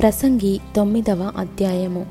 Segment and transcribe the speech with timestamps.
[0.00, 2.06] ప్రసంగి తొమ్మిదవ అధ్యాయము.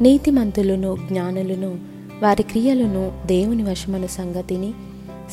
[0.00, 1.78] నీతిమంతులను జ్ఞానులను
[2.22, 4.72] వారి క్రియలను దేవుని వశమను సంగతిని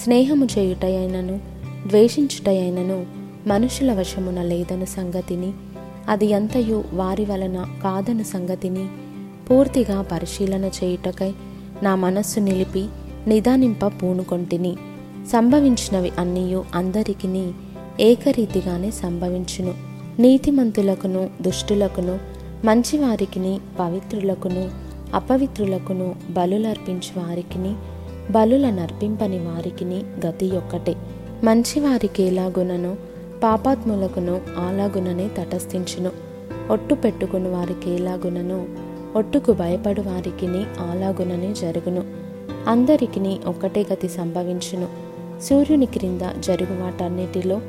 [0.04, 1.40] స్నేహము చేయుటయైనను
[1.88, 3.06] ద్వేషించుటయైనను
[3.48, 5.54] మనుషుల వశమున లేదను సంగతిని
[6.10, 8.88] అది ఎంతయు వారి వలన కాదను సంగతిని
[9.50, 11.34] పూర్తిగా పరిశీలన చేయుటకై
[11.84, 12.86] నా మనస్సు నిలిపి
[13.28, 14.76] నిదానింప పూనుకొంటిని.
[15.32, 17.52] సంభవించినవి అన్నీయు అందరికిని
[18.00, 19.91] ఏకరీతిగానే సంభవించును.
[20.20, 22.20] నీతిమంతులకును దుష్టులకును
[22.66, 24.70] మంచివారికిని పవిత్రులకును
[25.14, 27.76] అపవిత్రులకును బలులర్పించు వారికిని
[28.32, 30.96] బలుల నర్పింపని వారికిని గతి ఒక్కటే.
[31.44, 32.96] మంచివారికి ఎలాగునను
[33.44, 36.12] పాపాత్ములకును అలాగుననే తటస్థించును.
[36.72, 38.68] ఒట్టు పెట్టుకుని వారికి ఎలాగునను
[39.16, 42.04] ఒట్టుకు భయపడు వారికిని అలాగుననే జరుగును.
[42.68, 44.88] అందరికిని ఒక్కటే గతి సంభవించును.
[45.42, 47.62] సూర్యుని క్రింద జరుగు వాటన్నిటిలో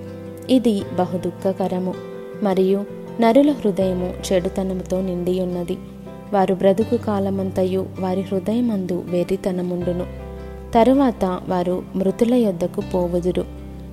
[0.50, 1.94] ఇది బహు దుఃఖకరము
[2.42, 2.84] మరియు
[3.20, 5.78] నరుల హృదయము చెడుతనముతో నిండి ఉన్నది.
[6.32, 10.06] వారు బ్రతుకు కాలమంతయు వారి హృదయమందు వెర్రితనముండును
[10.74, 13.44] తరువాత వారు మృతుల యొద్దకు పోవుదురు.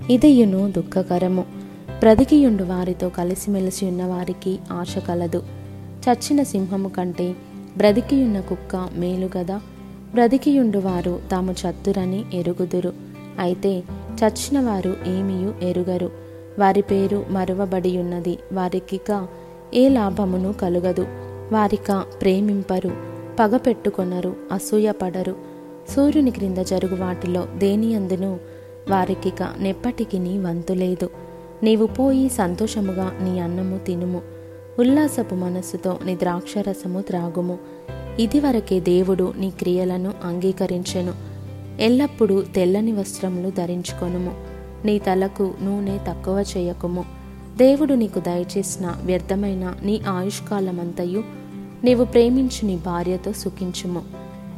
[0.09, 1.41] ఇదియును దుఃఖకరము.
[1.99, 5.43] బ్రతికియుండు వారితో కలిసిమెలిసి ఉన్న వారికి ఆశ కలదు.
[5.87, 7.35] చచ్చిన సింహము కంటే
[7.77, 9.61] బ్రతికియున్న కుక్క మేలు గదా.
[10.13, 12.93] బ్రతికియుండు వారు తాము చత్తురని ఎరుగుదురు.
[13.39, 13.83] అయితే
[14.23, 16.28] చచ్చిన వారు ఏమీయు ఎరుగరు.
[16.59, 19.27] వారి పేరు మరువబడి ఉన్నది వారికిక
[19.73, 21.05] ఏ లాభమును కలుగదు.
[21.51, 22.91] వారిక ప్రేమింపరు
[23.39, 25.35] పగ పెట్టుకొనరు అసూయపడరు
[25.89, 28.39] సూర్యుని క్రింద జరుగు వాటిలో దేనియందును
[28.89, 31.09] వారికిక నెప్పటికి నీ వంతులేదు
[31.63, 34.21] నీవు పోయి సంతోషముగా నీ అన్నము తినుము.
[34.79, 37.57] ఉల్లాసపు మనస్సుతో నీ ద్రాక్షరసము త్రాగుము.
[38.19, 41.13] ఇదివరకే దేవుడు నీ క్రియలను అంగీకరించెను.
[41.79, 44.48] ఎల్లప్పుడూ తెల్లని వస్త్రములు ధరించుకొనుము.
[44.85, 47.05] నీ తలకు నూనె తక్కువ చేయకుము.
[47.57, 51.23] దేవుడు నీకు దయచేసిన వ్యర్థమైన నీ ఆయుష్కాలమంతయు
[51.83, 54.01] నీవు ప్రేమించు నీ భార్యతో సుఖించుము.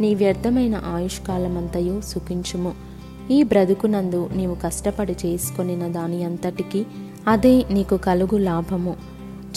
[0.01, 2.73] నీ వ్యర్థమైన ఆయుష్కాలమంతయు సుఖించుము.
[3.31, 6.85] ఈ బ్రతుకునందు నీవు కష్టపడి చేసుకొనిన దాని అంతటికి
[7.27, 8.95] అదే నీకు కలుగు లాభము.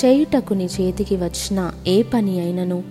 [0.04, 2.84] చేయుటకు నీ చేతికి వచ్చిన ఏ పని అయినను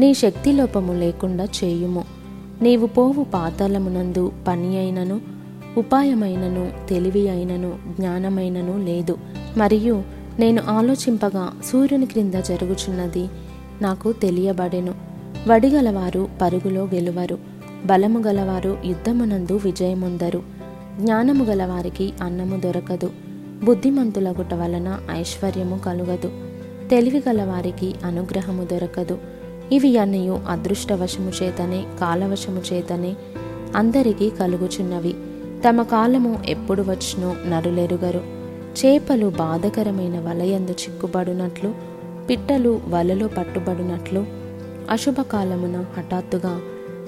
[0.00, 2.04] నీ శక్తిలోపము లేకుండా చేయుము.
[2.62, 5.35] నీవు పోవు పాతాలమునందు పని అయినను
[5.76, 9.18] ఉపాయమైనను తెలివి అయినను జ్ఞానమైనను లేదు.
[9.56, 10.02] మరియు
[10.38, 13.28] నేను ఆలోచింపగా సూర్యుని క్రింద జరుగుచున్నది
[13.82, 14.94] నాకు తెలియబడెను.
[15.48, 17.38] వడిగలవారు పరుగులో గెలువరు.
[17.86, 20.42] బలము గలవారు యుద్ధమునందు విజయముందరు.
[21.00, 23.10] జ్ఞానము గలవారికి అన్నము దొరకదు.
[23.64, 26.30] బుద్ధిమంతులగుట వలన ఐశ్వర్యము కలుగదు.
[26.88, 29.18] తెలివి గలవారికి అనుగ్రహము దొరకదు.
[29.72, 33.16] ఇవి అన్నయు అదృష్టవశము చేతనే కాలవశము చేతనే
[33.76, 35.14] అందరికీ కలుగుచున్నవి.
[35.64, 38.18] తమ కాలము ఎప్పుడు వచ్చునో నరులెరుగరు.
[38.78, 41.74] చేపలు బాధకరమైన వలయందు చిక్కుబడినట్లు
[42.30, 44.26] పిట్టలు వలలో పట్టుబడినట్లు
[44.90, 46.60] అశుభకాలమున హఠాత్తుగా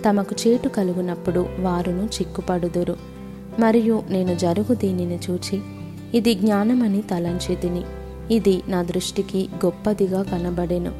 [0.08, 2.96] తమకు చేటు కలుగునప్పుడు వారును చిక్కుపడుదురు.
[3.58, 5.60] మరియు నేను జరుగు దీనిని చూచి
[6.14, 7.82] ఇది జ్ఞానమని తలంచి తిని
[8.30, 10.92] ఇది నా దృష్టికి గొప్పదిగా కనబడెను.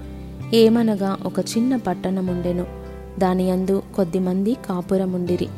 [0.54, 2.66] ఏమనగా ఒక చిన్న పట్టణముండెను
[3.19, 5.48] దాని అందు కొద్దిమంది కాపురముండిరి.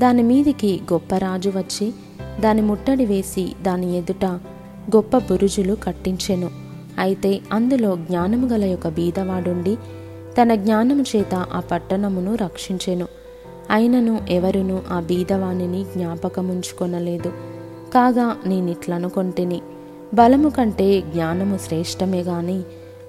[0.00, 1.92] దాని మీదికి గొప్ప రాజు వచ్చి
[2.40, 4.24] దాని ముట్టడి వేసి దాని ఎదుట
[4.96, 6.50] గొప్ప బురుజులు కట్టించెను.
[6.98, 9.76] అయితే అందులో జ్ఞానము గల యొక్క బీదవాడుండి
[10.42, 13.06] తన జ్ఞానము చేత ఆ పట్టణమును రక్షించెను.
[13.70, 17.32] అయినను ఎవరును ఆ బీదవాణిని జ్ఞాపకముంచుకొనలేదు.
[17.94, 19.60] కాగా నేనిట్లనుకొంటిని.
[20.14, 22.62] బలము కంటే జ్ఞానము శ్రేష్టమే గాని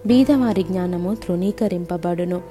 [0.08, 2.42] బీదవారి జ్ఞానము తృణీకరింపబడును.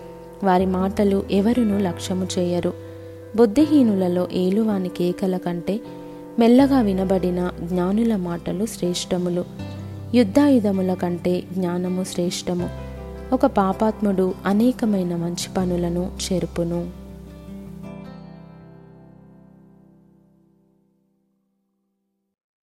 [0.45, 2.90] వారి మాటలు ఎవరును లక్ష్యము చేయరు.
[3.37, 5.81] బుద్ధిహీనులలో ఏలువాని కేకల కంటే
[6.39, 9.45] మెల్లగా వినబడిన జ్ఞానుల మాటలు శ్రేష్టములు.
[10.15, 12.71] యుద్ధాయుధముల కంటే జ్ఞానము శ్రేష్టము.
[13.33, 17.00] ఒక పాపాత్ముడు అనేకమైన మంచి పనులను చెరుపును.